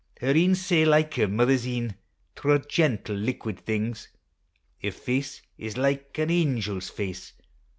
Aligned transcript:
Her 0.19 0.35
een 0.35 0.55
sae 0.55 0.83
like 0.83 1.13
her 1.21 1.27
mithers 1.27 1.63
een, 1.67 1.93
Twa 2.35 2.57
gentle, 2.67 3.13
liquid 3.15 3.59
things; 3.59 4.07
Her 4.81 4.89
face 4.89 5.43
is 5.59 5.77
like 5.77 6.17
an 6.17 6.31
angel's 6.31 6.89
face. 6.89 7.33